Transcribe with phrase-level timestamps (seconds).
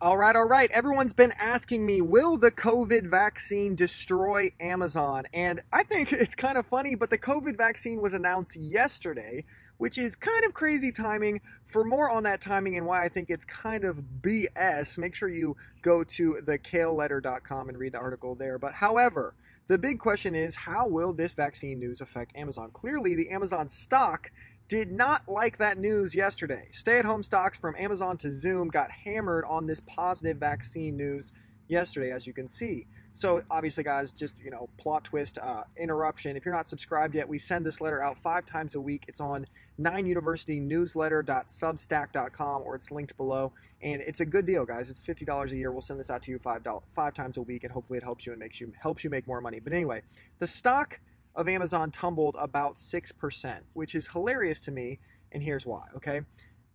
[0.00, 0.70] All right, all right.
[0.70, 5.24] Everyone's been asking me, will the COVID vaccine destroy Amazon?
[5.34, 9.44] And I think it's kind of funny, but the COVID vaccine was announced yesterday,
[9.78, 11.40] which is kind of crazy timing.
[11.66, 15.28] For more on that timing and why I think it's kind of BS, make sure
[15.28, 18.56] you go to thekaleletter.com and read the article there.
[18.56, 19.34] But however,
[19.66, 22.70] the big question is, how will this vaccine news affect Amazon?
[22.72, 24.30] Clearly, the Amazon stock
[24.68, 26.68] did not like that news yesterday.
[26.72, 31.32] Stay at home stocks from Amazon to Zoom got hammered on this positive vaccine news
[31.68, 32.86] yesterday, as you can see.
[33.14, 36.36] So, obviously, guys, just, you know, plot twist, uh, interruption.
[36.36, 39.04] If you're not subscribed yet, we send this letter out five times a week.
[39.08, 39.46] It's on
[39.80, 43.52] 9universitynewsletter.substack.com or it's linked below.
[43.82, 44.90] And it's a good deal, guys.
[44.90, 45.72] It's $50 a year.
[45.72, 46.64] We'll send this out to you five,
[46.94, 49.26] five times a week, and hopefully it helps you and makes you helps you make
[49.26, 49.58] more money.
[49.58, 50.02] But anyway,
[50.38, 51.00] the stock
[51.38, 54.98] of Amazon tumbled about 6%, which is hilarious to me,
[55.30, 56.20] and here's why, okay?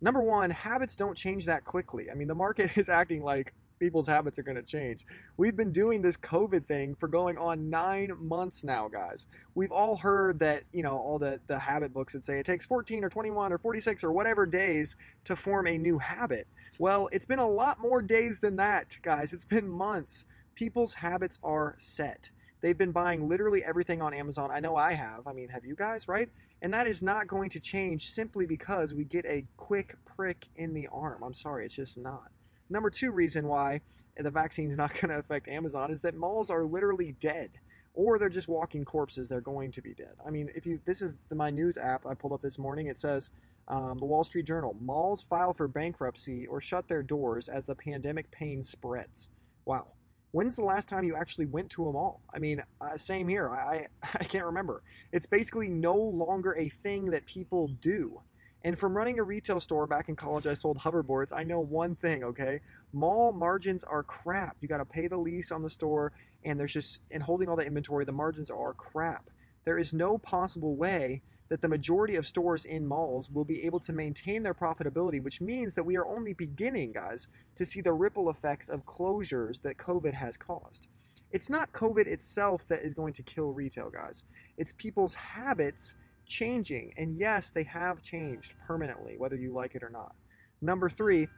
[0.00, 2.10] Number one, habits don't change that quickly.
[2.10, 5.04] I mean, the market is acting like people's habits are going to change.
[5.36, 9.26] We've been doing this COVID thing for going on nine months now, guys.
[9.54, 12.64] We've all heard that, you know, all the, the habit books that say it takes
[12.64, 16.46] 14 or 21 or 46 or whatever days to form a new habit.
[16.78, 19.34] Well, it's been a lot more days than that, guys.
[19.34, 20.24] It's been months.
[20.54, 22.30] People's habits are set.
[22.64, 24.48] They've been buying literally everything on Amazon.
[24.50, 25.26] I know I have.
[25.26, 26.30] I mean, have you guys, right?
[26.62, 30.72] And that is not going to change simply because we get a quick prick in
[30.72, 31.22] the arm.
[31.22, 32.30] I'm sorry, it's just not.
[32.70, 33.82] Number two reason why
[34.16, 37.50] the vaccine is not going to affect Amazon is that malls are literally dead
[37.92, 39.28] or they're just walking corpses.
[39.28, 40.14] They're going to be dead.
[40.26, 42.86] I mean, if you this is the, my news app I pulled up this morning.
[42.86, 43.28] It says
[43.68, 47.74] um, the Wall Street Journal: malls file for bankruptcy or shut their doors as the
[47.74, 49.28] pandemic pain spreads.
[49.66, 49.88] Wow.
[50.34, 52.20] When's the last time you actually went to a mall?
[52.34, 53.48] I mean, uh, same here.
[53.50, 54.82] I, I can't remember.
[55.12, 58.20] It's basically no longer a thing that people do.
[58.64, 61.32] And from running a retail store back in college, I sold hoverboards.
[61.32, 62.58] I know one thing, okay?
[62.92, 64.56] Mall margins are crap.
[64.60, 66.10] You got to pay the lease on the store,
[66.44, 69.30] and there's just, and holding all the inventory, the margins are crap.
[69.62, 71.22] There is no possible way
[71.54, 75.40] that the majority of stores in malls will be able to maintain their profitability, which
[75.40, 79.76] means that we are only beginning, guys, to see the ripple effects of closures that
[79.76, 80.88] COVID has caused.
[81.30, 84.24] It's not COVID itself that is going to kill retail, guys.
[84.58, 85.94] It's people's habits
[86.26, 86.92] changing.
[86.96, 90.16] And yes, they have changed permanently, whether you like it or not.
[90.60, 91.28] Number three,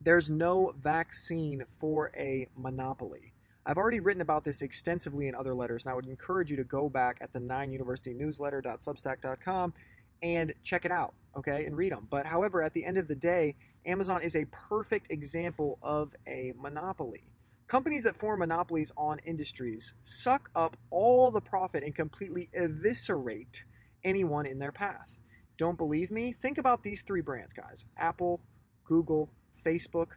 [0.00, 3.32] there's no vaccine for a monopoly.
[3.68, 6.64] I've already written about this extensively in other letters, and I would encourage you to
[6.64, 9.74] go back at the 9universitynewsletter.substack.com
[10.22, 12.06] and check it out, okay, and read them.
[12.08, 16.52] But however, at the end of the day, Amazon is a perfect example of a
[16.56, 17.24] monopoly.
[17.66, 23.64] Companies that form monopolies on industries suck up all the profit and completely eviscerate
[24.04, 25.18] anyone in their path.
[25.56, 26.30] Don't believe me?
[26.30, 28.40] Think about these three brands, guys Apple,
[28.84, 29.28] Google,
[29.64, 30.10] Facebook.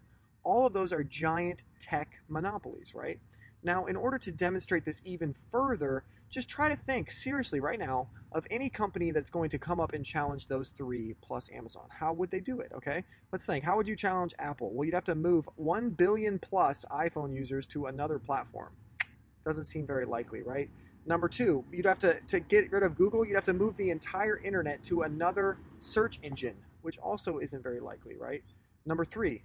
[0.44, 3.20] All of those are giant tech monopolies, right?
[3.64, 8.08] Now, in order to demonstrate this even further, just try to think seriously right now
[8.32, 11.88] of any company that's going to come up and challenge those three plus Amazon.
[11.90, 12.72] How would they do it?
[12.74, 13.64] Okay, let's think.
[13.64, 14.72] How would you challenge Apple?
[14.72, 18.74] Well, you'd have to move 1 billion plus iPhone users to another platform.
[19.46, 20.70] Doesn't seem very likely, right?
[21.06, 23.90] Number two, you'd have to, to get rid of Google, you'd have to move the
[23.90, 28.44] entire internet to another search engine, which also isn't very likely, right?
[28.86, 29.42] Number three,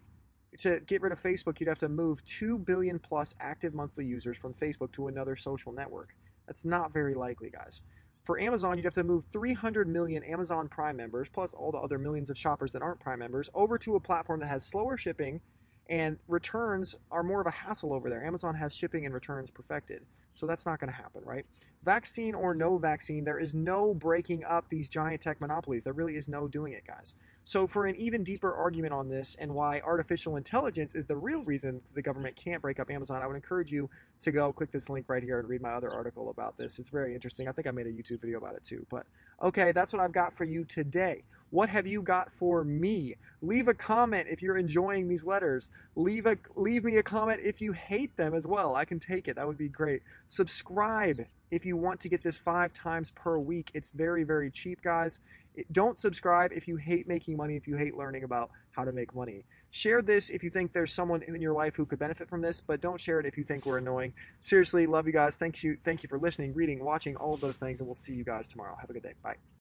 [0.58, 4.36] to get rid of Facebook, you'd have to move 2 billion plus active monthly users
[4.36, 6.14] from Facebook to another social network.
[6.46, 7.82] That's not very likely, guys.
[8.24, 11.98] For Amazon, you'd have to move 300 million Amazon Prime members, plus all the other
[11.98, 15.40] millions of shoppers that aren't Prime members, over to a platform that has slower shipping
[15.88, 18.24] and returns are more of a hassle over there.
[18.24, 20.02] Amazon has shipping and returns perfected.
[20.32, 21.46] So that's not going to happen, right?
[21.84, 25.84] Vaccine or no vaccine, there is no breaking up these giant tech monopolies.
[25.84, 27.14] There really is no doing it, guys.
[27.46, 31.44] So, for an even deeper argument on this and why artificial intelligence is the real
[31.44, 33.90] reason the government can't break up Amazon, I would encourage you
[34.22, 36.78] to go click this link right here and read my other article about this.
[36.78, 37.46] It's very interesting.
[37.46, 38.86] I think I made a YouTube video about it too.
[38.90, 39.04] But
[39.42, 41.22] okay, that's what I've got for you today.
[41.54, 43.14] What have you got for me?
[43.40, 45.70] Leave a comment if you're enjoying these letters.
[45.94, 48.74] Leave a leave me a comment if you hate them as well.
[48.74, 49.36] I can take it.
[49.36, 50.02] That would be great.
[50.26, 53.70] Subscribe if you want to get this 5 times per week.
[53.72, 55.20] It's very very cheap, guys.
[55.70, 59.14] Don't subscribe if you hate making money, if you hate learning about how to make
[59.14, 59.44] money.
[59.70, 62.60] Share this if you think there's someone in your life who could benefit from this,
[62.60, 64.12] but don't share it if you think we're annoying.
[64.40, 65.36] Seriously, love you guys.
[65.36, 68.14] Thank you thank you for listening, reading, watching, all of those things, and we'll see
[68.14, 68.74] you guys tomorrow.
[68.80, 69.14] Have a good day.
[69.22, 69.36] Bye.